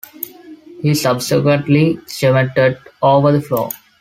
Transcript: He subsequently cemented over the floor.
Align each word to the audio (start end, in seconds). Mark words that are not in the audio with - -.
He 0.81 0.95
subsequently 0.95 1.99
cemented 2.07 2.79
over 3.03 3.31
the 3.31 3.39
floor. 3.39 3.69